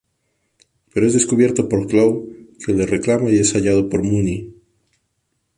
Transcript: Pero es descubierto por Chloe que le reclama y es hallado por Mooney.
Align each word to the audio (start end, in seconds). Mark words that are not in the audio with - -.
Pero 0.91 1.05
es 1.05 1.13
descubierto 1.13 1.69
por 1.69 1.85
Chloe 1.85 2.55
que 2.65 2.73
le 2.73 2.87
reclama 2.87 3.29
y 3.29 3.37
es 3.37 3.53
hallado 3.53 3.87
por 3.87 4.01
Mooney. 4.01 4.51